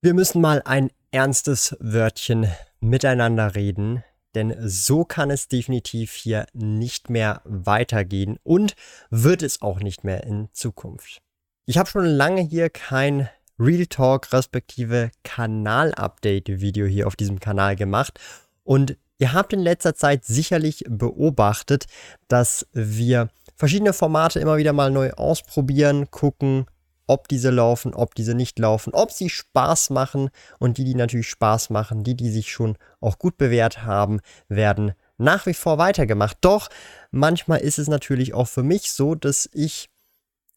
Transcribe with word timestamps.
Wir 0.00 0.14
müssen 0.14 0.40
mal 0.40 0.62
ein 0.64 0.90
ernstes 1.10 1.76
Wörtchen 1.80 2.46
miteinander 2.78 3.56
reden, 3.56 4.04
denn 4.36 4.54
so 4.60 5.04
kann 5.04 5.28
es 5.28 5.48
definitiv 5.48 6.12
hier 6.12 6.46
nicht 6.52 7.10
mehr 7.10 7.42
weitergehen 7.44 8.38
und 8.44 8.76
wird 9.10 9.42
es 9.42 9.60
auch 9.60 9.80
nicht 9.80 10.04
mehr 10.04 10.22
in 10.22 10.50
Zukunft. 10.52 11.20
Ich 11.66 11.78
habe 11.78 11.90
schon 11.90 12.04
lange 12.04 12.42
hier 12.42 12.70
kein 12.70 13.28
Real 13.58 13.86
Talk 13.86 14.32
respektive 14.32 15.10
Kanal-Update-Video 15.24 16.86
hier 16.86 17.08
auf 17.08 17.16
diesem 17.16 17.40
Kanal 17.40 17.74
gemacht 17.74 18.20
und 18.62 18.96
ihr 19.18 19.32
habt 19.32 19.52
in 19.52 19.58
letzter 19.58 19.96
Zeit 19.96 20.24
sicherlich 20.24 20.84
beobachtet, 20.88 21.86
dass 22.28 22.68
wir 22.72 23.30
verschiedene 23.56 23.92
Formate 23.92 24.38
immer 24.38 24.58
wieder 24.58 24.72
mal 24.72 24.92
neu 24.92 25.10
ausprobieren, 25.14 26.08
gucken, 26.12 26.66
ob 27.08 27.26
diese 27.26 27.50
laufen, 27.50 27.94
ob 27.94 28.14
diese 28.14 28.34
nicht 28.34 28.58
laufen, 28.58 28.94
ob 28.94 29.10
sie 29.10 29.28
Spaß 29.28 29.90
machen 29.90 30.30
und 30.60 30.78
die, 30.78 30.84
die 30.84 30.94
natürlich 30.94 31.28
Spaß 31.28 31.70
machen, 31.70 32.04
die, 32.04 32.14
die 32.14 32.30
sich 32.30 32.52
schon 32.52 32.76
auch 33.00 33.18
gut 33.18 33.36
bewährt 33.36 33.84
haben, 33.84 34.20
werden 34.48 34.92
nach 35.16 35.46
wie 35.46 35.54
vor 35.54 35.78
weitergemacht. 35.78 36.38
Doch 36.42 36.68
manchmal 37.10 37.58
ist 37.58 37.78
es 37.78 37.88
natürlich 37.88 38.34
auch 38.34 38.46
für 38.46 38.62
mich 38.62 38.92
so, 38.92 39.14
dass 39.16 39.48
ich 39.52 39.90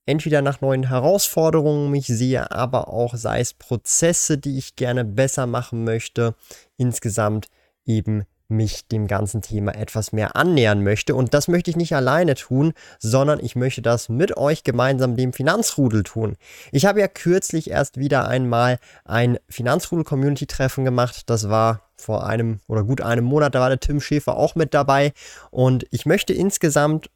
entweder 0.06 0.42
nach 0.42 0.61
neuen 0.61 0.88
Herausforderungen 0.88 1.89
mich 1.89 2.08
sehe, 2.08 2.52
aber 2.52 2.89
auch 2.89 3.16
sei 3.16 3.39
es 3.39 3.54
Prozesse, 3.54 4.38
die 4.38 4.58
ich 4.58 4.76
gerne 4.76 5.06
besser 5.06 5.48
machen 5.48 5.83
möchte, 5.83 6.36
insgesamt 6.78 7.48
eben 7.86 8.26
mich 8.52 8.88
dem 8.88 9.08
ganzen 9.08 9.42
Thema 9.42 9.74
etwas 9.74 10.12
mehr 10.12 10.36
annähern 10.36 10.84
möchte. 10.84 11.16
Und 11.16 11.34
das 11.34 11.48
möchte 11.48 11.72
ich 11.72 11.78
nicht 11.78 11.96
alleine 11.96 12.36
tun, 12.36 12.74
sondern 13.00 13.40
ich 13.40 13.56
möchte 13.56 13.82
das 13.82 14.10
mit 14.10 14.38
euch 14.38 14.64
gemeinsam 14.64 15.16
dem 15.16 15.34
Finanzrudel 15.34 16.04
tun. 16.04 16.36
Ich 16.72 16.86
habe 16.86 17.00
ja 17.00 17.08
kürzlich 17.08 17.72
erst 17.72 17.98
wieder 17.98 18.28
einmal 18.28 18.78
ein 19.06 19.40
Finanzrudel-Community-Treffen 19.50 20.86
gemacht. 20.86 21.30
Das 21.30 21.50
war 21.50 21.82
vor 21.96 22.26
einem 22.26 22.60
oder 22.68 22.84
gut 22.84 23.02
einem 23.02 23.26
Monat, 23.26 23.56
da 23.56 23.62
war 23.62 23.70
der 23.70 23.80
Tim 23.80 24.02
Schäfer 24.02 24.36
auch 24.36 24.56
mit 24.56 24.74
dabei. 24.74 25.14
Und 25.50 25.86
ich 25.92 26.06
möchte 26.06 26.34
insgesamt 26.34 27.10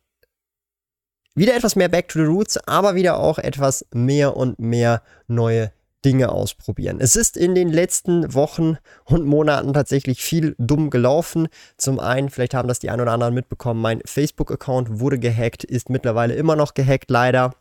wieder 1.36 1.56
etwas 1.56 1.75
mehr 1.75 1.89
Back 1.89 2.08
to 2.08 2.19
the 2.19 2.25
Roots, 2.25 2.58
aber 2.66 2.95
wieder 2.95 3.17
auch 3.17 3.38
etwas 3.38 3.86
mehr 3.91 4.38
und 4.38 4.58
mehr 4.58 5.02
neue 5.28 5.72
Dinge 6.05 6.29
ausprobieren. 6.29 6.99
Es 7.01 7.15
ist 7.15 7.35
in 7.35 7.55
den 7.55 7.69
letzten 7.69 8.33
Wochen 8.33 8.77
und 9.05 9.25
Monaten 9.25 9.73
tatsächlich 9.73 10.21
viel 10.21 10.55
dumm 10.59 10.91
gelaufen. 10.91 11.47
Zum 11.77 11.99
einen, 11.99 12.29
vielleicht 12.29 12.53
haben 12.53 12.67
das 12.67 12.79
die 12.79 12.91
ein 12.91 13.01
oder 13.01 13.11
anderen 13.11 13.33
mitbekommen, 13.33 13.81
mein 13.81 14.01
Facebook-Account 14.05 14.99
wurde 14.99 15.17
gehackt, 15.17 15.63
ist 15.63 15.89
mittlerweile 15.89 16.35
immer 16.35 16.55
noch 16.55 16.75
gehackt, 16.75 17.09
leider. 17.09 17.55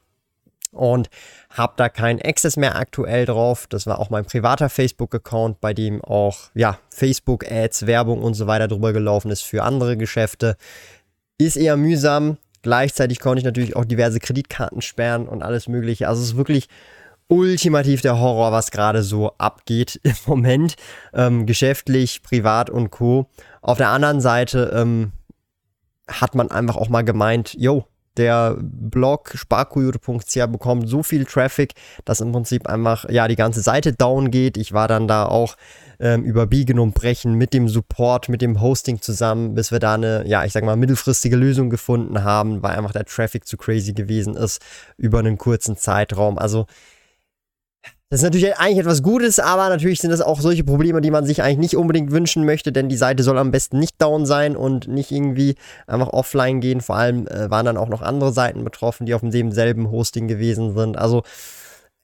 Und 0.70 1.08
habe 1.50 1.74
da 1.76 1.88
keinen 1.88 2.20
Access 2.20 2.56
mehr 2.56 2.76
aktuell 2.76 3.26
drauf. 3.26 3.66
Das 3.68 3.86
war 3.86 4.00
auch 4.00 4.10
mein 4.10 4.24
privater 4.24 4.68
Facebook-Account, 4.68 5.60
bei 5.60 5.72
dem 5.72 6.02
auch 6.02 6.50
ja, 6.54 6.78
Facebook-Ads, 6.90 7.86
Werbung 7.86 8.22
und 8.22 8.34
so 8.34 8.48
weiter 8.48 8.66
drüber 8.66 8.92
gelaufen 8.92 9.30
ist 9.30 9.42
für 9.42 9.62
andere 9.62 9.96
Geschäfte. 9.96 10.56
Ist 11.38 11.56
eher 11.56 11.77
mühsam. 11.77 12.38
Gleichzeitig 12.62 13.20
konnte 13.20 13.38
ich 13.38 13.44
natürlich 13.44 13.77
auch 13.77 13.84
diverse 13.84 14.18
Kreditkarten 14.18 14.83
sperren 14.83 15.28
und 15.28 15.42
alles 15.42 15.68
Mögliche. 15.68 16.08
Also 16.08 16.22
es 16.22 16.30
ist 16.30 16.36
wirklich 16.36 16.68
ultimativ 17.29 18.01
der 18.01 18.18
Horror, 18.18 18.52
was 18.52 18.70
gerade 18.70 19.02
so 19.02 19.33
abgeht 19.39 20.01
im 20.02 20.14
Moment, 20.27 20.77
ähm, 21.12 21.46
geschäftlich, 21.46 22.23
privat 22.23 22.70
und 22.70 22.90
co. 22.90 23.30
Auf 23.62 23.79
der 23.79 23.89
anderen 23.89 24.20
Seite 24.20 24.73
ähm, 24.74 25.12
hat 26.07 26.34
man 26.34 26.51
einfach 26.51 26.77
auch 26.77 26.89
mal 26.89 27.02
gemeint, 27.02 27.55
yo, 27.55 27.86
der 28.17 28.57
Blog 28.61 29.33
sparkoyote.ch 29.34 30.46
bekommt 30.46 30.89
so 30.89 31.02
viel 31.02 31.24
Traffic, 31.24 31.74
dass 32.05 32.20
im 32.20 32.30
Prinzip 32.30 32.68
einfach 32.68 33.08
ja 33.08 33.27
die 33.27 33.36
ganze 33.36 33.61
Seite 33.61 33.92
down 33.92 34.30
geht. 34.30 34.57
Ich 34.57 34.73
war 34.73 34.86
dann 34.86 35.08
da 35.08 35.27
auch 35.27 35.57
ähm, 35.98 36.23
über 36.23 36.46
Biegen 36.46 36.79
und 36.79 36.95
Brechen 36.95 37.34
mit 37.34 37.52
dem 37.52 37.68
Support, 37.68 38.29
mit 38.29 38.40
dem 38.40 38.61
Hosting 38.61 39.01
zusammen, 39.01 39.55
bis 39.55 39.73
wir 39.73 39.80
da 39.80 39.95
eine, 39.95 40.24
ja, 40.27 40.45
ich 40.45 40.52
sag 40.52 40.64
mal, 40.64 40.77
mittelfristige 40.77 41.36
Lösung 41.36 41.70
gefunden 41.70 42.23
haben, 42.23 42.63
weil 42.63 42.77
einfach 42.77 42.92
der 42.92 43.05
Traffic 43.05 43.46
zu 43.46 43.57
crazy 43.57 43.95
gewesen 43.95 44.36
ist 44.36 44.63
über 44.96 45.18
einen 45.18 45.39
kurzen 45.39 45.77
Zeitraum. 45.77 46.39
Also 46.39 46.67
das 48.14 48.20
ist 48.20 48.27
natürlich 48.27 48.57
eigentlich 48.58 48.79
etwas 48.79 49.02
Gutes, 49.02 49.41
aber 49.41 49.69
natürlich 49.69 50.01
sind 50.01 50.11
das 50.11 50.20
auch 50.20 50.41
solche 50.41 50.63
Probleme, 50.63 51.01
die 51.01 51.11
man 51.11 51.27
sich 51.27 51.42
eigentlich 51.42 51.58
nicht 51.58 51.77
unbedingt 51.77 52.13
wünschen 52.13 52.45
möchte, 52.45 52.70
denn 52.70 52.89
die 52.89 52.97
Seite 52.97 53.25
soll 53.25 53.36
am 53.39 53.51
besten 53.51 53.80
nicht 53.80 54.01
down 54.01 54.25
sein 54.25 54.55
und 54.55 54.86
nicht 54.86 55.11
irgendwie 55.11 55.57
einfach 55.89 56.11
offline 56.11 56.61
gehen. 56.61 56.80
Vor 56.80 56.95
allem 56.95 57.27
äh, 57.27 57.51
waren 57.51 57.67
dann 57.67 57.77
auch 57.77 57.89
noch 57.89 58.02
andere 58.02 58.33
Seiten 58.33 58.63
betroffen, 58.63 59.05
die 59.05 59.14
auf 59.14 59.23
demselben 59.25 59.91
Hosting 59.91 60.29
gewesen 60.29 60.77
sind. 60.77 60.97
Also 60.97 61.25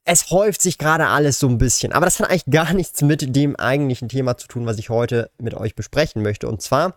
es 0.04 0.32
häuft 0.32 0.62
sich 0.62 0.78
gerade 0.78 1.06
alles 1.06 1.38
so 1.38 1.46
ein 1.46 1.58
bisschen. 1.58 1.92
Aber 1.92 2.06
das 2.06 2.18
hat 2.18 2.28
eigentlich 2.28 2.46
gar 2.46 2.74
nichts 2.74 3.02
mit 3.02 3.36
dem 3.36 3.54
eigentlichen 3.54 4.08
Thema 4.08 4.36
zu 4.36 4.48
tun, 4.48 4.66
was 4.66 4.78
ich 4.78 4.90
heute 4.90 5.30
mit 5.38 5.54
euch 5.54 5.76
besprechen 5.76 6.24
möchte. 6.24 6.48
Und 6.48 6.60
zwar 6.60 6.96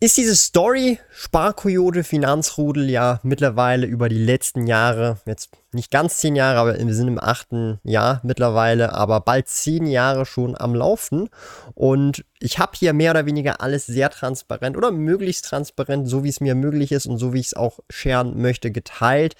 ist 0.00 0.16
diese 0.16 0.34
Story 0.34 0.98
Sparkoyote 1.12 2.02
Finanzrudel 2.02 2.90
ja 2.90 3.20
mittlerweile 3.22 3.86
über 3.86 4.08
die 4.08 4.18
letzten 4.18 4.66
Jahre, 4.66 5.18
jetzt 5.24 5.50
nicht 5.74 5.90
ganz 5.90 6.18
zehn 6.18 6.36
Jahre, 6.36 6.58
aber 6.58 6.78
wir 6.78 6.94
sind 6.94 7.08
im 7.08 7.20
achten 7.22 7.78
Jahr 7.82 8.20
mittlerweile, 8.22 8.94
aber 8.94 9.20
bald 9.20 9.48
zehn 9.48 9.86
Jahre 9.86 10.26
schon 10.26 10.56
am 10.58 10.74
Laufen. 10.74 11.28
Und 11.74 12.24
ich 12.44 12.58
habe 12.58 12.72
hier 12.78 12.92
mehr 12.92 13.12
oder 13.12 13.24
weniger 13.24 13.62
alles 13.62 13.86
sehr 13.86 14.10
transparent 14.10 14.76
oder 14.76 14.90
möglichst 14.90 15.46
transparent, 15.46 16.08
so 16.08 16.24
wie 16.24 16.28
es 16.28 16.42
mir 16.42 16.54
möglich 16.54 16.92
ist 16.92 17.06
und 17.06 17.16
so 17.16 17.32
wie 17.32 17.40
ich 17.40 17.46
es 17.46 17.54
auch 17.54 17.80
scheren 17.88 18.40
möchte, 18.40 18.70
geteilt. 18.70 19.34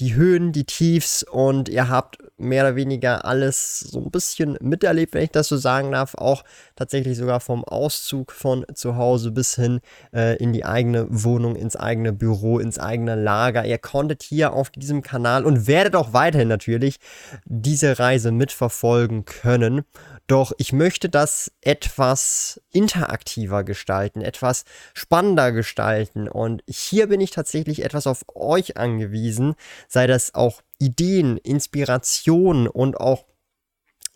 Die 0.00 0.14
Höhen, 0.14 0.50
die 0.50 0.64
Tiefs 0.64 1.22
und 1.22 1.68
ihr 1.68 1.88
habt 1.88 2.18
mehr 2.36 2.64
oder 2.64 2.74
weniger 2.74 3.24
alles 3.24 3.78
so 3.78 4.00
ein 4.00 4.10
bisschen 4.10 4.58
miterlebt, 4.60 5.14
wenn 5.14 5.22
ich 5.22 5.30
das 5.30 5.46
so 5.46 5.56
sagen 5.56 5.92
darf. 5.92 6.16
Auch 6.16 6.42
tatsächlich 6.74 7.16
sogar 7.16 7.38
vom 7.38 7.64
Auszug 7.64 8.32
von 8.32 8.66
zu 8.74 8.96
Hause 8.96 9.30
bis 9.30 9.54
hin 9.54 9.80
äh, 10.12 10.36
in 10.38 10.52
die 10.52 10.64
eigene 10.64 11.06
Wohnung, 11.10 11.54
ins 11.54 11.76
eigene 11.76 12.12
Büro, 12.12 12.58
ins 12.58 12.80
eigene 12.80 13.14
Lager. 13.14 13.66
Ihr 13.66 13.78
konntet 13.78 14.24
hier 14.24 14.52
auf 14.52 14.70
diesem 14.70 15.02
Kanal 15.02 15.44
und 15.44 15.68
werdet 15.78 15.94
auch 15.94 16.12
weiterhin 16.12 16.48
natürlich 16.48 16.98
diese 17.44 18.00
Reise 18.00 18.32
mitverfolgen 18.32 19.24
können. 19.24 19.84
Doch 20.26 20.50
ich 20.58 20.72
möchte 20.72 21.08
das 21.08 21.52
etwas 21.60 22.60
interaktiver 22.72 23.62
gestalten, 23.62 24.20
etwas 24.20 24.64
spannender 24.92 25.52
gestalten. 25.52 26.28
Und 26.28 26.64
hier 26.68 27.06
bin 27.06 27.20
ich 27.20 27.30
tatsächlich 27.30 27.84
etwas 27.84 28.08
auf 28.08 28.24
euch 28.34 28.76
angewiesen, 28.76 29.54
sei 29.86 30.08
das 30.08 30.34
auch 30.34 30.62
Ideen, 30.80 31.36
Inspirationen 31.36 32.66
und 32.66 32.98
auch 32.98 33.27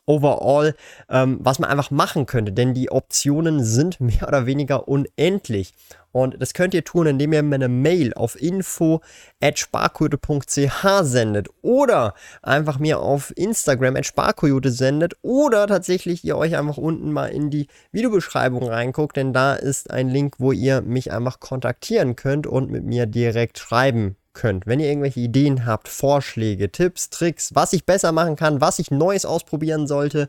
overall, 0.07 0.75
ähm, 1.09 1.39
was 1.43 1.59
man 1.59 1.71
einfach 1.71 1.91
machen 1.91 2.27
könnte. 2.27 2.53
Denn 2.53 2.75
die 2.75 2.91
Optionen 2.91 3.65
sind 3.65 3.99
mehr 4.01 4.29
oder 4.29 4.45
weniger 4.47 4.89
unendlich. 4.89 5.73
Und 6.13 6.41
das 6.43 6.53
könnt 6.53 6.75
ihr 6.75 6.85
tun, 6.85 7.07
indem 7.07 7.33
ihr 7.33 7.43
mir 7.43 7.55
eine 7.55 7.69
Mail 7.69 8.13
auf 8.13 8.39
info.sparkoyote.ch 8.41 10.87
sendet 11.03 11.49
oder 11.63 12.13
einfach 12.43 12.79
mir 12.79 13.01
auf 13.01 13.33
Instagram 13.35 13.97
at 13.97 14.05
sparkoyote 14.05 14.71
sendet 14.71 15.15
oder 15.23 15.67
tatsächlich 15.67 16.23
ihr 16.23 16.37
euch 16.37 16.55
einfach 16.57 16.77
unten 16.77 17.13
mal 17.13 17.29
in 17.29 17.49
die 17.49 17.69
Videobeschreibung 17.93 18.69
reinguckt, 18.69 19.17
denn 19.17 19.33
da 19.33 19.55
ist 19.55 19.91
ein 19.91 20.11
Link, 20.11 20.35
wo 20.39 20.53
ihr 20.53 20.83
mich 20.83 21.13
einfach 21.13 21.41
kontaktieren 21.41 22.15
könnt 22.15 22.47
und 22.47 22.71
mit 22.71 22.85
mir 22.85 23.07
direkt 23.07 23.59
schreiben 23.59 24.17
könnt. 24.33 24.67
Wenn 24.67 24.81
ihr 24.81 24.89
irgendwelche 24.89 25.21
Ideen 25.21 25.67
habt, 25.67 25.89
Vorschläge, 25.89 26.71
Tipps, 26.71 27.11
Tricks, 27.11 27.55
was 27.55 27.73
ich 27.73 27.87
besser 27.87 28.13
machen 28.13 28.37
kann, 28.37 28.61
was 28.61 28.79
ich 28.79 28.91
Neues 28.91 29.25
ausprobieren 29.25 29.87
sollte 29.87 30.29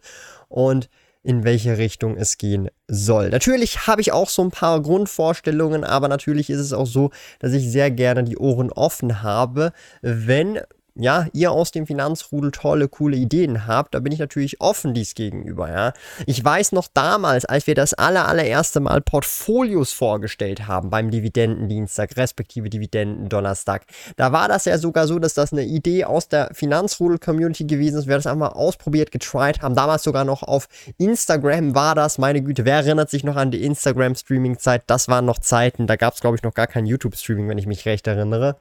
und 0.50 0.90
in 1.24 1.46
welche 1.46 1.78
Richtung 1.78 2.18
es 2.18 2.38
gehen 2.38 2.70
soll. 2.88 3.30
Natürlich 3.30 3.88
habe 3.88 4.02
ich 4.02 4.12
auch 4.12 4.30
so 4.30 4.44
ein 4.44 4.52
paar 4.52 4.82
Grundvorstellungen, 4.82 5.86
aber 5.86 6.10
natürlich 6.10 6.50
ist 6.50 6.60
es 6.60 6.74
auch 6.74 6.86
so, 6.86 7.12
dass 7.40 7.54
ich 7.54 7.72
sehr 7.72 7.92
gerne 7.92 8.26
die 8.26 8.38
Ohren 8.38 8.72
offen 8.72 9.24
habe, 9.24 9.72
wenn 10.02 10.60
ja, 10.96 11.26
ihr 11.34 11.52
aus 11.52 11.72
dem 11.72 11.88
Finanzrudel 11.88 12.52
tolle, 12.52 12.88
coole 12.88 13.18
Ideen 13.18 13.66
habt, 13.66 13.96
da 13.96 14.00
bin 14.00 14.12
ich 14.12 14.20
natürlich 14.20 14.62
offen 14.62 14.94
dies 14.94 15.16
gegenüber, 15.16 15.72
ja. 15.72 15.94
Ich 16.28 16.44
weiß 16.44 16.72
noch 16.72 16.88
damals, 16.94 17.46
als 17.46 17.66
wir 17.66 17.74
das 17.74 17.96
aller, 17.96 18.28
allererste 18.28 18.80
Mal 18.80 19.02
Portfolios 19.02 19.92
vorgestellt 19.92 20.68
haben 20.68 20.92
beim 20.92 21.10
Dividendendienstag, 21.10 22.16
respektive 22.16 22.70
Dividendendonnerstag, 22.70 23.86
da 24.18 24.32
war 24.32 24.48
das 24.48 24.66
ja 24.66 24.78
sogar 24.78 25.08
so, 25.08 25.18
dass 25.18 25.34
das 25.34 25.52
eine 25.52 25.64
Idee 25.64 26.06
aus 26.06 26.28
der 26.28 26.52
Finanzrudel-Community 26.54 27.66
gewesen 27.66 27.98
ist. 27.98 28.08
Wir 28.08 28.16
das 28.16 28.28
einmal 28.28 28.50
ausprobiert, 28.50 29.12
getried 29.12 29.62
haben. 29.62 29.76
Damals 29.76 30.04
sogar 30.04 30.26
noch 30.26 30.44
auf 30.44 30.68
Instagram 30.98 31.74
war 31.74 31.96
das, 31.96 32.20
meine 32.20 32.44
Güte, 32.44 32.66
wer 32.66 32.76
erinnert 32.76 33.10
sich 33.10 33.24
noch 33.24 33.36
an 33.36 33.50
die 33.50 33.64
Instagram-Streaming-Zeit? 33.64 34.84
Das 34.88 35.08
waren 35.08 35.26
noch 35.26 35.40
Zeiten, 35.40 35.88
da 35.88 35.96
gab 35.96 36.14
es, 36.14 36.22
glaube 36.22 36.38
ich, 36.38 36.44
noch 36.44 36.54
gar 36.54 36.68
kein 36.68 36.86
YouTube-Streaming, 36.86 37.50
wenn 37.50 37.58
ich 37.58 37.66
mich 37.66 37.86
recht 37.86 38.06
erinnere. 38.06 38.58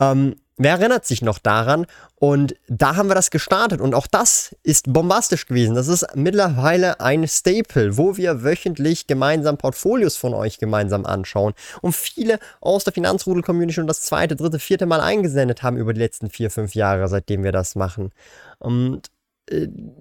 Ähm, 0.00 0.36
wer 0.56 0.72
erinnert 0.72 1.04
sich 1.04 1.22
noch 1.22 1.38
daran? 1.38 1.86
Und 2.16 2.54
da 2.68 2.96
haben 2.96 3.08
wir 3.08 3.14
das 3.14 3.30
gestartet 3.30 3.80
und 3.80 3.94
auch 3.94 4.06
das 4.06 4.54
ist 4.62 4.92
bombastisch 4.92 5.46
gewesen. 5.46 5.74
Das 5.74 5.88
ist 5.88 6.06
mittlerweile 6.14 7.00
ein 7.00 7.26
Staple, 7.28 7.96
wo 7.96 8.16
wir 8.16 8.44
wöchentlich 8.44 9.06
gemeinsam 9.06 9.58
Portfolios 9.58 10.16
von 10.16 10.32
euch 10.32 10.58
gemeinsam 10.58 11.04
anschauen 11.04 11.54
und 11.82 11.94
viele 11.94 12.38
aus 12.60 12.84
der 12.84 12.92
Finanzrudel-Community 12.92 13.74
schon 13.74 13.86
das 13.86 14.02
zweite, 14.02 14.36
dritte, 14.36 14.58
vierte 14.58 14.86
Mal 14.86 15.00
eingesendet 15.00 15.62
haben 15.62 15.76
über 15.76 15.92
die 15.92 16.00
letzten 16.00 16.30
vier, 16.30 16.50
fünf 16.50 16.74
Jahre, 16.74 17.08
seitdem 17.08 17.44
wir 17.44 17.52
das 17.52 17.74
machen. 17.74 18.12
Und 18.58 19.10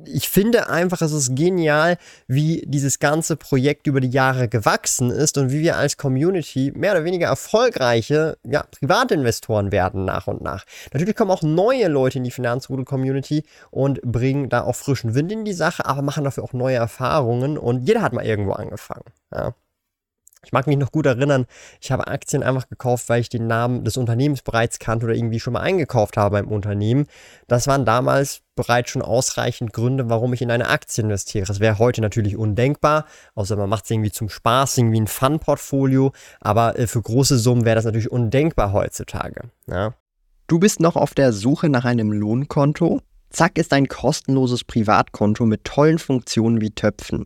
ich 0.06 0.30
finde 0.30 0.69
einfach, 0.69 1.01
es 1.01 1.12
ist 1.12 1.36
genial, 1.36 1.98
wie 2.28 2.63
dieses 2.66 3.00
ganze 3.00 3.36
Projekt 3.36 3.88
über 3.88 4.00
die 4.00 4.10
Jahre 4.10 4.48
gewachsen 4.48 5.10
ist 5.10 5.38
und 5.38 5.51
wie 5.51 5.60
wir 5.60 5.75
als 5.78 5.98
Community 5.98 6.72
mehr 6.75 6.94
oder 6.94 7.04
weniger 7.04 7.28
erfolgreiche 7.28 8.38
ja, 8.45 8.63
Privatinvestoren 8.80 9.72
werden 9.72 10.06
nach 10.06 10.28
und 10.28 10.42
nach. 10.42 10.66
Natürlich 10.94 11.16
kommen 11.16 11.31
auch 11.31 11.42
neue 11.42 11.88
Leute 11.90 12.19
in 12.19 12.24
die 12.24 12.31
Finanzrudel-Community 12.31 13.44
und 13.69 14.01
bringen 14.01 14.50
da 14.50 14.63
auch 14.63 14.75
frischen 14.75 15.13
Wind 15.13 15.31
in 15.31 15.44
die 15.44 15.54
Sache, 15.54 15.86
aber 15.86 16.01
machen 16.01 16.24
dafür 16.24 16.44
auch 16.44 16.54
neue 16.54 16.78
Erfahrungen 16.78 17.57
und 17.57 17.86
jeder 17.88 18.01
hat 18.01 18.13
mal 18.13 18.25
irgendwo 18.25 18.54
angefangen. 18.54 19.06
Ja. 19.34 19.54
Ich 20.44 20.51
mag 20.51 20.68
mich 20.68 20.78
noch 20.78 20.92
gut 20.92 21.06
erinnern, 21.06 21.45
ich 21.81 21.92
habe 21.92 22.07
Aktien 22.07 22.44
einfach 22.44 22.68
gekauft, 22.68 23.10
weil 23.10 23.22
ich 23.22 23.30
den 23.30 23.48
Namen 23.48 23.84
des 23.84 23.98
Unternehmens 23.98 24.42
bereits 24.42 24.80
kannte 24.80 25.06
oder 25.06 25.16
irgendwie 25.16 25.40
schon 25.40 25.54
mal 25.54 25.62
eingekauft 25.62 26.18
habe 26.18 26.34
beim 26.34 26.48
Unternehmen. 26.48 27.07
Das 27.48 27.68
waren 27.68 27.86
damals 27.86 28.42
bereits 28.56 28.92
schon 28.92 29.01
ausreichend 29.01 29.74
Gründe, 29.74 30.10
warum 30.10 30.34
ich 30.34 30.42
in 30.42 30.51
eine 30.51 30.69
Aktie 30.69 31.04
investiere. 31.04 31.45
Das 31.45 31.60
wäre 31.60 31.80
heute 31.80 32.01
natürlich 32.01 32.38
undenkbar, 32.38 33.06
außer 33.36 33.56
man 33.56 33.69
macht 33.69 33.86
es 33.86 33.92
irgendwie 33.92 34.12
zum 34.12 34.30
Spaß, 34.30 34.78
irgendwie 34.78 35.01
ein 35.01 35.07
Fun-Portfolio, 35.07 36.12
aber 36.40 36.78
äh, 36.78 36.88
für 36.88 37.01
große 37.01 37.38
Summen 37.38 37.66
wäre 37.66 37.75
das 37.75 37.86
natürlich 37.86 38.12
undenkbar 38.12 38.74
heutzutage. 38.74 39.50
Ja. 39.68 39.94
Du 40.48 40.60
bist 40.60 40.81
noch 40.81 40.98
auf 40.98 41.13
der 41.13 41.31
Suche 41.34 41.69
nach 41.69 41.86
einem 41.86 42.12
Lohnkonto? 42.12 43.01
Zack 43.30 43.57
ist 43.57 43.74
ein 43.74 43.88
kostenloses 43.88 44.63
Privatkonto 44.63 45.46
mit 45.46 45.63
tollen 45.63 45.98
Funktionen 45.98 46.62
wie 46.62 46.69
Töpfen. 46.69 47.25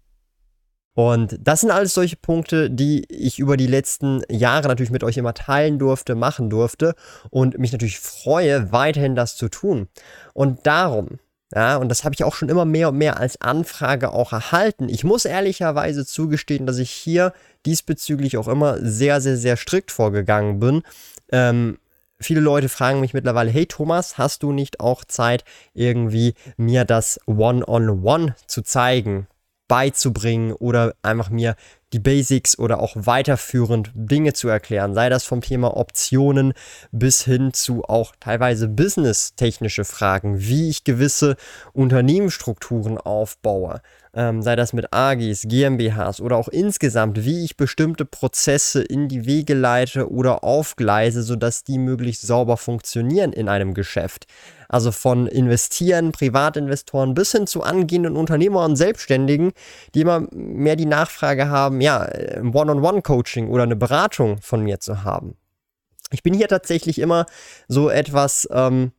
Und 1.01 1.35
das 1.41 1.61
sind 1.61 1.71
alles 1.71 1.95
solche 1.95 2.15
Punkte, 2.15 2.69
die 2.69 3.05
ich 3.09 3.39
über 3.39 3.57
die 3.57 3.65
letzten 3.65 4.21
Jahre 4.29 4.67
natürlich 4.67 4.91
mit 4.91 5.03
euch 5.03 5.17
immer 5.17 5.33
teilen 5.33 5.79
durfte, 5.79 6.13
machen 6.13 6.51
durfte 6.51 6.93
und 7.31 7.57
mich 7.57 7.71
natürlich 7.71 7.99
freue, 7.99 8.71
weiterhin 8.71 9.15
das 9.15 9.35
zu 9.35 9.49
tun. 9.49 9.87
Und 10.35 10.67
darum, 10.67 11.17
ja, 11.55 11.77
und 11.77 11.89
das 11.89 12.03
habe 12.03 12.13
ich 12.13 12.23
auch 12.23 12.35
schon 12.35 12.49
immer 12.49 12.65
mehr 12.65 12.89
und 12.89 12.99
mehr 12.99 13.19
als 13.19 13.41
Anfrage 13.41 14.11
auch 14.11 14.31
erhalten. 14.31 14.89
Ich 14.89 15.03
muss 15.03 15.25
ehrlicherweise 15.25 16.05
zugestehen, 16.05 16.67
dass 16.67 16.77
ich 16.77 16.91
hier 16.91 17.33
diesbezüglich 17.65 18.37
auch 18.37 18.47
immer 18.47 18.77
sehr, 18.79 19.21
sehr, 19.21 19.37
sehr 19.37 19.57
strikt 19.57 19.89
vorgegangen 19.89 20.59
bin. 20.59 20.83
Ähm, 21.31 21.79
viele 22.19 22.41
Leute 22.41 22.69
fragen 22.69 22.99
mich 22.99 23.15
mittlerweile, 23.15 23.49
hey 23.49 23.65
Thomas, 23.65 24.19
hast 24.19 24.43
du 24.43 24.51
nicht 24.51 24.79
auch 24.79 25.03
Zeit, 25.03 25.45
irgendwie 25.73 26.35
mir 26.57 26.85
das 26.85 27.19
One-on-One 27.25 27.63
-on 27.65 28.03
-One 28.03 28.33
zu 28.45 28.61
zeigen? 28.61 29.25
Beizubringen 29.71 30.51
oder 30.51 30.95
einfach 31.01 31.29
mir 31.29 31.55
die 31.93 31.99
Basics 31.99 32.59
oder 32.59 32.81
auch 32.81 32.93
weiterführend 32.97 33.89
Dinge 33.95 34.33
zu 34.33 34.49
erklären, 34.49 34.93
sei 34.93 35.07
das 35.07 35.23
vom 35.23 35.39
Thema 35.39 35.77
Optionen 35.77 36.51
bis 36.91 37.23
hin 37.23 37.53
zu 37.53 37.85
auch 37.85 38.13
teilweise 38.19 38.67
business-technische 38.67 39.85
Fragen, 39.85 40.41
wie 40.41 40.67
ich 40.67 40.83
gewisse 40.83 41.37
Unternehmensstrukturen 41.71 42.97
aufbaue, 42.97 43.81
ähm, 44.13 44.41
sei 44.41 44.55
das 44.55 44.73
mit 44.73 44.93
AGs, 44.93 45.43
GmbHs 45.47 46.19
oder 46.19 46.37
auch 46.37 46.47
insgesamt, 46.47 47.23
wie 47.23 47.43
ich 47.43 47.55
bestimmte 47.55 48.05
Prozesse 48.05 48.81
in 48.81 49.07
die 49.07 49.25
Wege 49.25 49.53
leite 49.53 50.11
oder 50.11 50.43
aufgleise, 50.43 51.23
sodass 51.23 51.63
die 51.63 51.77
möglichst 51.77 52.23
sauber 52.23 52.57
funktionieren 52.57 53.31
in 53.31 53.47
einem 53.47 53.73
Geschäft. 53.73 54.25
Also 54.67 54.91
von 54.91 55.27
Investieren, 55.27 56.11
Privatinvestoren 56.11 57.13
bis 57.13 57.31
hin 57.31 57.47
zu 57.47 57.61
angehenden 57.61 58.15
Unternehmer 58.15 58.65
und 58.65 58.75
Selbstständigen, 58.75 59.51
die 59.93 60.01
immer 60.01 60.27
mehr 60.31 60.75
die 60.75 60.85
Nachfrage 60.85 61.49
haben, 61.49 61.81
ja, 61.81 61.99
ein 62.01 62.53
One-on-One-Coaching 62.53 63.49
oder 63.49 63.63
eine 63.63 63.75
Beratung 63.75 64.41
von 64.41 64.61
mir 64.61 64.79
zu 64.79 65.03
haben. 65.03 65.35
Ich 66.11 66.23
bin 66.23 66.33
hier 66.33 66.47
tatsächlich 66.47 66.99
immer 66.99 67.25
so 67.67 67.89
etwas, 67.89 68.47
ähm, 68.51 68.91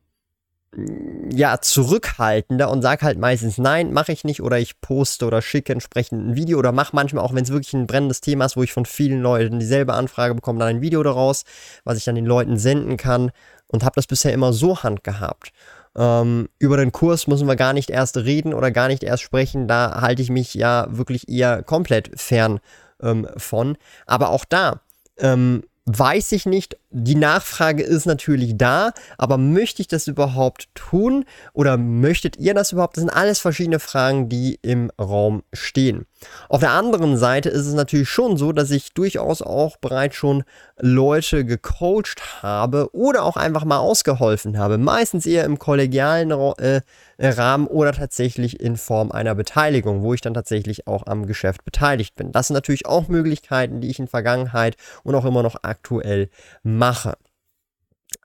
ja, 1.31 1.61
zurückhaltender 1.61 2.71
und 2.71 2.81
sage 2.81 3.05
halt 3.05 3.19
meistens 3.19 3.59
nein, 3.59 3.93
mache 3.93 4.13
ich 4.13 4.25
nicht 4.25 4.43
oder 4.43 4.59
ich 4.59 4.81
poste 4.81 5.27
oder 5.27 5.43
schicke 5.43 5.73
entsprechend 5.73 6.27
ein 6.27 6.37
Video 6.37 6.59
oder 6.59 6.73
mache 6.73 6.97
manchmal 6.97 7.23
auch, 7.25 7.35
wenn 7.35 7.45
es 7.45 7.53
wirklich 7.53 7.75
ein 7.75 7.87
brennendes 7.87 8.23
Thema 8.23 8.47
ist, 8.47 8.57
wo 8.57 8.63
ich 8.63 8.73
von 8.73 8.87
vielen 8.87 9.21
Leuten 9.21 9.59
dieselbe 9.59 9.93
Anfrage 9.93 10.35
bekomme, 10.35 10.61
dann 10.61 10.69
ein 10.69 10.81
Video 10.81 11.03
daraus, 11.03 11.45
was 11.85 11.99
ich 11.99 12.05
dann 12.05 12.15
den 12.15 12.25
Leuten 12.25 12.57
senden 12.57 12.97
kann 12.97 13.33
und 13.67 13.85
habe 13.85 13.97
das 13.97 14.07
bisher 14.07 14.33
immer 14.33 14.55
so 14.55 14.83
handgehabt. 14.83 15.53
Ähm, 15.95 16.49
über 16.59 16.79
den 16.79 16.91
Kurs 16.91 17.27
müssen 17.27 17.49
wir 17.49 17.57
gar 17.57 17.75
nicht 17.75 17.91
erst 17.91 18.17
reden 18.17 18.55
oder 18.55 18.71
gar 18.71 18.89
nicht 18.89 19.03
erst 19.03 19.23
sprechen, 19.23 19.69
da 19.69 20.01
halte 20.01 20.23
ich 20.23 20.31
mich 20.31 20.55
ja 20.55 20.87
wirklich 20.91 21.29
eher 21.29 21.63
komplett 21.63 22.19
fern 22.19 22.61
ähm, 23.03 23.29
von. 23.37 23.77
Aber 24.07 24.31
auch 24.31 24.47
da, 24.47 24.81
ähm, 25.19 25.65
weiß 25.85 26.33
ich 26.33 26.47
nicht. 26.47 26.79
Die 26.94 27.15
Nachfrage 27.15 27.83
ist 27.83 28.05
natürlich 28.05 28.59
da, 28.59 28.93
aber 29.17 29.39
möchte 29.39 29.81
ich 29.81 29.89
das 29.89 30.09
überhaupt 30.09 30.69
tun 30.75 31.25
oder 31.55 31.79
möchtet 31.79 32.37
ihr 32.37 32.53
das 32.53 32.73
überhaupt? 32.73 32.99
Das 32.99 33.03
sind 33.03 33.11
alles 33.11 33.39
verschiedene 33.39 33.79
Fragen, 33.79 34.29
die 34.29 34.59
im 34.61 34.91
Raum 35.00 35.43
stehen. 35.55 36.05
Auf 36.51 36.61
der 36.61 36.72
anderen 36.72 37.17
Seite 37.17 37.49
ist 37.49 37.67
es 37.67 37.72
natürlich 37.72 38.11
schon 38.11 38.37
so, 38.37 38.53
dass 38.53 38.70
ich 38.70 38.93
durchaus 38.93 39.41
auch 39.41 39.79
bereits 39.79 40.17
schon 40.17 40.44
Leute 40.79 41.46
gecoacht 41.46 42.43
habe 42.43 42.91
oder 42.93 43.25
auch 43.25 43.37
einfach 43.37 43.65
mal 43.65 43.79
ausgeholfen 43.79 44.58
habe. 44.58 44.77
Meistens 44.77 45.25
eher 45.25 45.44
im 45.44 45.58
kollegialen 45.58 46.31
äh, 46.31 46.82
Rahmen 47.19 47.67
oder 47.69 47.93
tatsächlich 47.93 48.61
in 48.61 48.77
Form 48.77 49.11
einer 49.13 49.34
Beteiligung, 49.34 50.03
wo 50.03 50.13
ich 50.13 50.20
dann 50.20 50.34
tatsächlich 50.34 50.87
auch 50.87 51.06
am 51.06 51.27
Geschäft 51.27 51.65
beteiligt 51.65 52.17
bin. 52.17 52.32
Das 52.32 52.49
sind 52.49 52.55
natürlich 52.55 52.84
auch 52.84 53.08
Möglichkeiten, 53.08 53.81
die 53.81 53.89
ich 53.89 53.99
in 53.99 54.08
Vergangenheit 54.08 54.77
und 55.05 55.15
auch 55.15 55.25
immer 55.25 55.43
noch 55.43 55.56
aktuell 55.63 56.29
mache. 56.63 56.81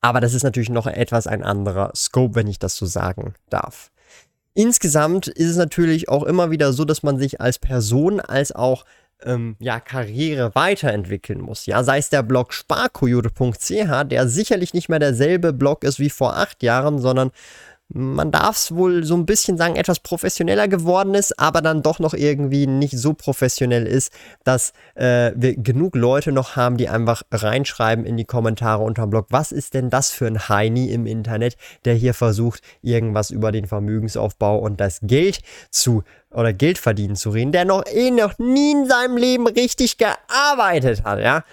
Aber 0.02 0.22
das 0.22 0.34
ist 0.34 0.44
natürlich 0.44 0.70
noch 0.70 0.88
etwas 0.88 1.28
ein 1.28 1.44
anderer 1.44 1.92
Scope, 1.96 2.36
wenn 2.36 2.48
ich 2.48 2.60
das 2.60 2.76
so 2.76 2.86
sagen 2.86 3.34
darf. 3.50 3.92
Insgesamt 4.54 5.28
ist 5.28 5.50
es 5.50 5.58
natürlich 5.58 6.10
auch 6.10 6.24
immer 6.24 6.50
wieder 6.50 6.74
so, 6.74 6.84
dass 6.84 7.04
man 7.04 7.20
sich 7.20 7.40
als 7.40 7.60
Person 7.60 8.20
als 8.20 8.52
auch 8.52 8.86
ähm, 9.24 9.56
ja, 9.60 9.80
Karriere 9.80 10.56
weiterentwickeln 10.56 11.42
muss. 11.42 11.66
Ja, 11.66 11.84
sei 11.84 12.00
es 12.00 12.10
der 12.10 12.24
Blog 12.24 12.54
sparkoyote.ch, 12.54 14.04
der 14.06 14.28
sicherlich 14.28 14.74
nicht 14.74 14.90
mehr 14.90 15.00
derselbe 15.00 15.54
Blog 15.54 15.84
ist 15.84 16.00
wie 16.00 16.10
vor 16.10 16.38
acht 16.38 16.64
Jahren, 16.64 17.00
sondern 17.00 17.32
man 17.90 18.32
darf 18.32 18.58
es 18.58 18.76
wohl 18.76 19.04
so 19.04 19.16
ein 19.16 19.26
bisschen 19.26 19.58
sagen, 19.58 19.76
etwas 19.76 20.00
professioneller 20.00 20.68
geworden 20.68 21.14
ist, 21.14 21.40
aber 21.40 21.62
dann 21.62 21.82
doch 21.82 22.00
noch 22.00 22.14
irgendwie 22.14 22.68
nicht 22.68 22.98
so 22.98 23.14
professionell 23.14 23.86
ist, 23.86 24.12
dass 24.44 24.74
äh, 24.96 25.32
wir 25.36 25.56
genug 25.56 25.96
Leute 25.96 26.32
noch 26.32 26.56
haben, 26.56 26.78
die 26.78 26.90
einfach 26.90 27.24
reinschreiben 27.32 28.06
in 28.06 28.18
die 28.18 28.26
Kommentare 28.26 28.84
unter 28.84 29.04
dem 29.04 29.12
Blog, 29.12 29.28
was 29.30 29.52
ist 29.52 29.74
denn 29.74 29.90
das 29.90 30.12
für 30.12 30.28
ein 30.28 30.50
Heini 30.50 30.92
im 30.92 31.06
Internet, 31.06 31.56
der 31.86 31.94
hier 31.94 32.14
versucht, 32.14 32.62
irgendwas 32.82 33.32
über 33.32 33.52
den 33.52 33.68
Vermögensaufbau 33.68 34.58
und 34.60 34.82
das 34.82 35.00
Geld 35.02 35.40
zu 35.70 36.04
oder 36.32 36.54
Geld 36.54 36.78
verdienen 36.78 37.16
zu 37.16 37.30
reden, 37.30 37.52
der 37.52 37.66
noch 37.66 37.86
eh 37.86 38.12
noch 38.12 38.38
nie 38.38 38.72
in 38.72 38.88
seinem 38.88 39.18
Leben 39.18 39.48
richtig 39.48 39.98
gearbeitet 39.98 41.04
hat, 41.04 41.20
ja. 41.20 41.44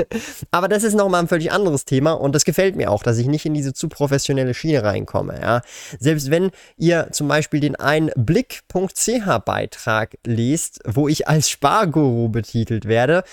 Aber 0.50 0.68
das 0.68 0.84
ist 0.84 0.94
nochmal 0.94 1.22
ein 1.22 1.28
völlig 1.28 1.52
anderes 1.52 1.84
Thema 1.84 2.12
und 2.12 2.34
das 2.34 2.44
gefällt 2.44 2.76
mir 2.76 2.90
auch, 2.90 3.02
dass 3.02 3.18
ich 3.18 3.26
nicht 3.26 3.46
in 3.46 3.54
diese 3.54 3.72
zu 3.72 3.88
professionelle 3.88 4.54
Schiene 4.54 4.82
reinkomme, 4.82 5.40
ja. 5.40 5.62
Selbst 5.98 6.30
wenn 6.30 6.50
ihr 6.76 7.08
zum 7.10 7.28
Beispiel 7.28 7.60
den 7.60 7.76
einen 7.76 8.10
Blick.ch 8.16 9.38
Beitrag 9.44 10.16
lest, 10.24 10.80
wo 10.86 11.08
ich 11.08 11.26
als 11.26 11.50
Sparguru 11.50 12.28
betitelt 12.28 12.86
werde, 12.86 13.24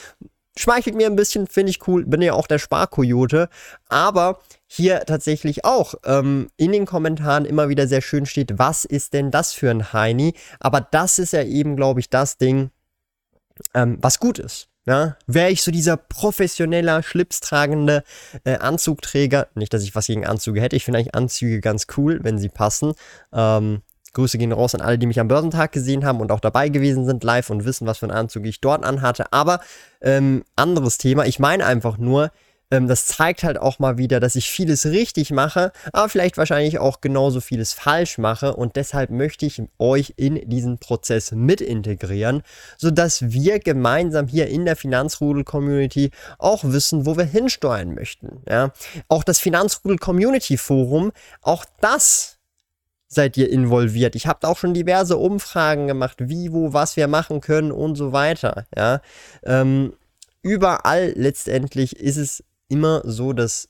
schmeichelt 0.58 0.96
mir 0.96 1.08
ein 1.08 1.16
bisschen, 1.16 1.48
finde 1.48 1.70
ich 1.70 1.88
cool, 1.88 2.06
bin 2.06 2.22
ja 2.22 2.34
auch 2.34 2.48
der 2.48 2.60
Sparkoyote, 2.60 3.50
aber 3.88 4.40
hier 4.68 5.02
tatsächlich 5.06 5.66
auch 5.66 5.96
ähm, 6.06 6.50
in 6.58 6.72
den 6.72 6.86
Kommentaren 6.86 7.46
immer 7.46 7.70
wieder 7.70 7.88
sehr 7.88 8.02
schön 8.02 8.26
steht, 8.26 8.60
was 8.60 8.86
ist 8.86 9.14
denn 9.14 9.32
das 9.32 9.54
für 9.54 9.72
ein 9.72 9.94
Heini? 9.94 10.34
Aber 10.60 10.82
das 10.82 11.20
ist 11.20 11.34
ja 11.34 11.44
eben, 11.44 11.76
glaube 11.76 12.02
ich, 12.02 12.10
das 12.10 12.38
Ding, 12.38 12.70
ähm, 13.74 13.98
was 14.02 14.20
gut 14.20 14.40
ist. 14.40 14.68
Ja, 14.86 15.18
wäre 15.26 15.50
ich 15.50 15.64
so 15.64 15.72
dieser 15.72 15.98
professioneller, 15.98 17.04
schlipstragende 17.04 18.04
äh, 18.46 18.56
Anzugträger, 18.56 19.50
nicht, 19.54 19.74
dass 19.74 19.84
ich 19.84 19.96
was 19.96 20.08
gegen 20.08 20.26
Anzüge 20.26 20.62
hätte, 20.62 20.78
ich 20.78 20.86
finde 20.86 21.00
eigentlich 21.00 21.14
Anzüge 21.14 21.60
ganz 21.60 21.88
cool, 21.98 22.20
wenn 22.24 22.38
sie 22.38 22.48
passen. 22.48 22.94
Ähm, 23.34 23.82
Grüße 24.14 24.38
gehen 24.38 24.54
raus 24.54 24.74
an 24.74 24.82
alle, 24.82 24.98
die 24.98 25.06
mich 25.06 25.20
am 25.20 25.28
Börsentag 25.28 25.74
gesehen 25.74 26.06
haben 26.06 26.22
und 26.22 26.32
auch 26.32 26.40
dabei 26.40 26.70
gewesen 26.70 27.06
sind 27.06 27.24
live 27.24 27.50
und 27.50 27.66
wissen, 27.66 27.86
was 27.86 27.98
für 27.98 28.06
einen 28.06 28.18
Anzug 28.18 28.46
ich 28.46 28.62
dort 28.62 28.86
anhatte. 28.86 29.32
Aber 29.34 29.60
ähm, 30.02 30.44
anderes 30.56 30.98
Thema. 30.98 31.26
Ich 31.26 31.38
meine 31.38 31.66
einfach 31.66 31.98
nur, 31.98 32.32
ähm, 32.70 32.88
das 32.88 33.08
zeigt 33.08 33.44
halt 33.44 33.58
auch 33.58 33.80
mal 33.80 33.98
wieder, 33.98 34.20
dass 34.20 34.36
ich 34.36 34.50
vieles 34.50 34.86
richtig 34.86 35.32
mache, 35.32 35.72
aber 35.94 36.10
vielleicht 36.10 36.38
wahrscheinlich 36.38 36.80
auch 36.80 37.02
genauso 37.02 37.40
vieles 37.42 37.74
falsch 37.74 38.18
mache. 38.18 38.56
Und 38.56 38.76
deshalb 38.76 39.10
möchte 39.10 39.46
ich 39.46 39.62
euch 39.80 40.14
in 40.18 40.50
diesen 40.50 40.78
Prozess 40.78 41.32
mit 41.32 41.62
integrieren, 41.62 42.44
sodass 42.78 43.32
wir 43.32 43.60
gemeinsam 43.60 44.28
hier 44.28 44.48
in 44.48 44.66
der 44.66 44.76
Finanzrudel-Community 44.76 46.12
auch 46.40 46.64
wissen, 46.64 47.06
wo 47.06 47.16
wir 47.16 47.26
hinsteuern 47.26 47.94
möchten. 47.94 48.42
Ja? 48.50 48.74
Auch 49.08 49.24
das 49.24 49.40
Finanzrudel-Community-Forum, 49.40 51.12
auch 51.42 51.66
das 51.80 52.38
seid 53.08 53.38
ihr 53.38 53.50
involviert. 53.50 54.16
Ich 54.16 54.28
habe 54.28 54.46
auch 54.48 54.58
schon 54.58 54.74
diverse 54.74 55.16
Umfragen 55.16 55.88
gemacht, 55.88 56.18
wie, 56.20 56.52
wo, 56.52 56.74
was 56.74 56.98
wir 56.98 57.08
machen 57.08 57.40
können 57.40 57.72
und 57.72 57.96
so 57.96 58.12
weiter. 58.12 58.66
Ja, 58.76 59.02
ähm, 59.44 59.94
überall 60.42 61.14
letztendlich 61.16 61.98
ist 61.98 62.18
es 62.18 62.44
immer 62.70 63.02
so, 63.06 63.34
dass 63.34 63.70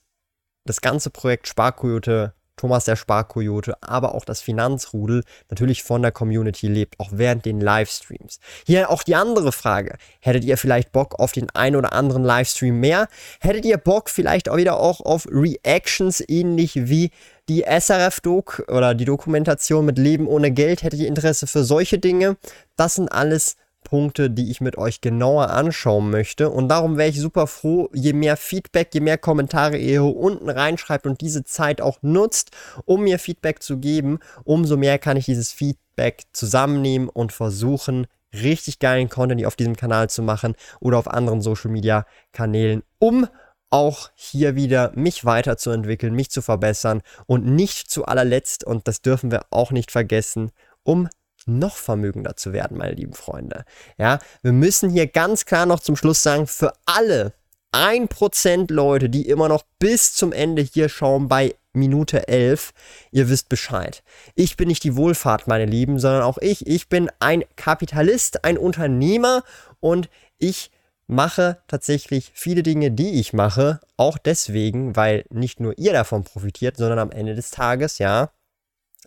das 0.65 0.81
ganze 0.81 1.09
Projekt 1.09 1.47
Sparkoyote, 1.47 2.33
Thomas 2.57 2.85
der 2.85 2.95
Sparkoyote, 2.95 3.75
aber 3.81 4.15
auch 4.15 4.25
das 4.25 4.41
Finanzrudel 4.41 5.23
natürlich 5.49 5.83
von 5.83 6.01
der 6.01 6.11
Community 6.11 6.67
lebt, 6.67 6.99
auch 6.99 7.09
während 7.11 7.45
den 7.45 7.61
Livestreams. 7.61 8.39
Hier 8.65 8.89
auch 8.89 9.03
die 9.03 9.15
andere 9.15 9.51
Frage. 9.51 9.97
Hättet 10.19 10.43
ihr 10.43 10.57
vielleicht 10.57 10.91
Bock 10.91 11.19
auf 11.19 11.31
den 11.31 11.49
ein 11.51 11.75
oder 11.75 11.93
anderen 11.93 12.23
Livestream 12.23 12.79
mehr? 12.79 13.07
Hättet 13.39 13.63
ihr 13.63 13.77
Bock 13.77 14.09
vielleicht 14.09 14.49
auch 14.49 14.57
wieder 14.57 14.79
auch 14.79 15.01
auf 15.01 15.27
Reactions 15.29 16.23
ähnlich 16.27 16.89
wie 16.89 17.11
die 17.47 17.63
SRF-Doc 17.63 18.65
oder 18.69 18.95
die 18.95 19.05
Dokumentation 19.05 19.85
mit 19.85 19.99
Leben 19.99 20.27
ohne 20.27 20.51
Geld? 20.51 20.81
Hättet 20.81 20.99
ihr 20.99 21.07
Interesse 21.07 21.45
für 21.45 21.63
solche 21.63 21.99
Dinge? 21.99 22.37
Das 22.75 22.95
sind 22.95 23.11
alles 23.11 23.55
Punkte, 23.87 24.29
die 24.29 24.51
ich 24.51 24.59
mit 24.59 24.77
euch 24.77 24.99
genauer 24.99 25.51
anschauen 25.51 26.09
möchte. 26.09 26.49
Und 26.49 26.67
darum 26.67 26.97
wäre 26.97 27.07
ich 27.07 27.21
super 27.21 27.47
froh, 27.47 27.89
je 27.93 28.11
mehr 28.11 28.35
Feedback, 28.35 28.89
je 28.93 28.99
mehr 28.99 29.17
Kommentare 29.17 29.77
ihr 29.77 30.03
hier 30.03 30.03
unten 30.03 30.49
reinschreibt 30.49 31.07
und 31.07 31.21
diese 31.21 31.45
Zeit 31.45 31.79
auch 31.79 31.99
nutzt, 32.01 32.51
um 32.83 33.03
mir 33.03 33.17
Feedback 33.17 33.63
zu 33.63 33.77
geben, 33.77 34.19
umso 34.43 34.75
mehr 34.75 34.99
kann 34.99 35.15
ich 35.15 35.23
dieses 35.23 35.53
Feedback 35.53 36.23
zusammennehmen 36.33 37.07
und 37.07 37.31
versuchen, 37.31 38.07
richtig 38.33 38.79
geilen 38.79 39.07
Content 39.07 39.45
auf 39.45 39.55
diesem 39.55 39.77
Kanal 39.77 40.09
zu 40.09 40.21
machen 40.21 40.55
oder 40.81 40.97
auf 40.97 41.07
anderen 41.07 41.39
Social 41.39 41.71
Media 41.71 42.05
Kanälen, 42.33 42.83
um 42.99 43.27
auch 43.69 44.09
hier 44.15 44.55
wieder 44.55 44.91
mich 44.95 45.23
weiterzuentwickeln, 45.23 46.13
mich 46.13 46.29
zu 46.29 46.41
verbessern 46.41 47.01
und 47.25 47.45
nicht 47.45 47.89
zu 47.89 48.05
allerletzt, 48.05 48.65
und 48.65 48.87
das 48.87 49.01
dürfen 49.01 49.31
wir 49.31 49.45
auch 49.49 49.71
nicht 49.71 49.91
vergessen, 49.91 50.51
um 50.83 51.07
noch 51.47 51.75
vermögender 51.75 52.35
zu 52.35 52.53
werden, 52.53 52.77
meine 52.77 52.93
lieben 52.93 53.13
Freunde. 53.13 53.65
Ja, 53.97 54.19
wir 54.41 54.51
müssen 54.51 54.89
hier 54.89 55.07
ganz 55.07 55.45
klar 55.45 55.65
noch 55.65 55.79
zum 55.79 55.95
Schluss 55.95 56.23
sagen, 56.23 56.47
für 56.47 56.73
alle 56.85 57.33
1% 57.73 58.71
Leute, 58.71 59.09
die 59.09 59.27
immer 59.27 59.49
noch 59.49 59.63
bis 59.79 60.13
zum 60.13 60.31
Ende 60.31 60.61
hier 60.61 60.89
schauen 60.89 61.27
bei 61.27 61.55
Minute 61.73 62.27
11, 62.27 62.73
ihr 63.11 63.29
wisst 63.29 63.49
Bescheid. 63.49 64.03
Ich 64.35 64.57
bin 64.57 64.67
nicht 64.67 64.83
die 64.83 64.95
Wohlfahrt, 64.95 65.47
meine 65.47 65.65
Lieben, 65.65 65.99
sondern 65.99 66.23
auch 66.23 66.37
ich. 66.39 66.65
Ich 66.65 66.89
bin 66.89 67.09
ein 67.19 67.43
Kapitalist, 67.55 68.43
ein 68.43 68.57
Unternehmer 68.57 69.43
und 69.79 70.09
ich 70.37 70.71
mache 71.07 71.61
tatsächlich 71.67 72.31
viele 72.33 72.63
Dinge, 72.63 72.91
die 72.91 73.19
ich 73.19 73.31
mache, 73.31 73.79
auch 73.95 74.17
deswegen, 74.17 74.95
weil 74.95 75.25
nicht 75.29 75.59
nur 75.59 75.77
ihr 75.77 75.93
davon 75.93 76.23
profitiert, 76.23 76.77
sondern 76.77 76.99
am 76.99 77.11
Ende 77.11 77.33
des 77.33 77.51
Tages, 77.51 77.97
ja, 77.97 78.31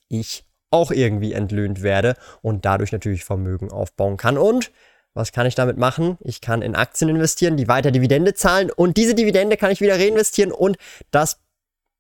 ich 0.09 0.44
auch 0.71 0.91
irgendwie 0.91 1.33
entlöhnt 1.33 1.83
werde 1.83 2.15
und 2.43 2.65
dadurch 2.65 2.93
natürlich 2.93 3.25
Vermögen 3.25 3.71
aufbauen 3.71 4.17
kann. 4.17 4.39
Und 4.39 4.71
was 5.15 5.33
kann 5.33 5.47
ich 5.47 5.55
damit 5.55 5.77
machen? 5.77 6.17
Ich 6.21 6.41
kann 6.41 6.62
in 6.62 6.77
Aktien 6.77 7.11
investieren, 7.11 7.57
die 7.57 7.69
weiter 7.69 7.91
Dividende 7.91 8.35
zahlen 8.35 8.71
und 8.71 8.97
diese 8.97 9.15
Dividende 9.15 9.57
kann 9.57 9.73
ich 9.73 9.81
wieder 9.81 9.99
reinvestieren 9.99 10.53
und 10.53 10.77
das 11.11 11.41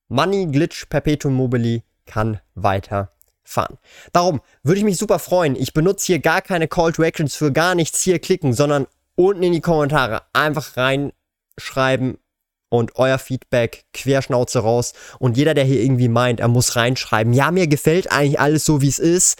Money 0.08 0.46
Glitch 0.46 0.86
Perpetuum 0.86 1.34
Mobile 1.34 1.82
kann 2.06 2.40
weiter 2.54 3.12
fahren. 3.42 3.78
Darum 4.12 4.40
würde 4.62 4.78
ich 4.78 4.84
mich 4.84 4.96
super 4.96 5.18
freuen. 5.18 5.56
Ich 5.56 5.72
benutze 5.72 6.06
hier 6.06 6.18
gar 6.20 6.40
keine 6.40 6.68
Call 6.68 6.92
to 6.92 7.02
Actions 7.02 7.34
für 7.34 7.52
gar 7.52 7.74
nichts 7.74 8.02
hier 8.02 8.18
klicken, 8.18 8.52
sondern 8.52 8.86
unten 9.16 9.42
in 9.42 9.52
die 9.52 9.60
Kommentare 9.60 10.22
einfach 10.32 10.76
reinschreiben, 10.76 12.18
und 12.70 12.96
euer 12.96 13.18
Feedback 13.18 13.84
querschnauze 13.92 14.60
raus. 14.60 14.94
Und 15.18 15.36
jeder, 15.36 15.52
der 15.52 15.64
hier 15.64 15.82
irgendwie 15.82 16.08
meint, 16.08 16.40
er 16.40 16.48
muss 16.48 16.76
reinschreiben, 16.76 17.34
ja, 17.34 17.50
mir 17.50 17.66
gefällt 17.66 18.10
eigentlich 18.10 18.40
alles 18.40 18.64
so, 18.64 18.80
wie 18.80 18.88
es 18.88 18.98
ist, 18.98 19.38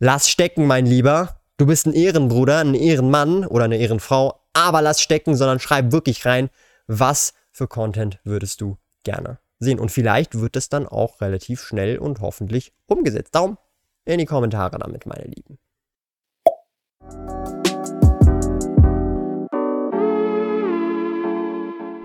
lass 0.00 0.28
stecken, 0.28 0.66
mein 0.66 0.86
Lieber. 0.86 1.36
Du 1.58 1.66
bist 1.66 1.86
ein 1.86 1.92
Ehrenbruder, 1.92 2.58
ein 2.58 2.74
Ehrenmann 2.74 3.46
oder 3.46 3.66
eine 3.66 3.76
Ehrenfrau, 3.76 4.40
aber 4.52 4.82
lass 4.82 5.00
stecken, 5.00 5.36
sondern 5.36 5.60
schreib 5.60 5.92
wirklich 5.92 6.26
rein, 6.26 6.50
was 6.88 7.34
für 7.52 7.68
Content 7.68 8.18
würdest 8.24 8.60
du 8.60 8.78
gerne 9.04 9.38
sehen. 9.60 9.78
Und 9.78 9.90
vielleicht 9.90 10.40
wird 10.40 10.56
es 10.56 10.68
dann 10.68 10.88
auch 10.88 11.20
relativ 11.20 11.62
schnell 11.62 11.98
und 11.98 12.20
hoffentlich 12.20 12.72
umgesetzt. 12.86 13.34
Darum 13.34 13.58
in 14.04 14.18
die 14.18 14.26
Kommentare 14.26 14.78
damit, 14.78 15.06
meine 15.06 15.24
Lieben. 15.24 15.58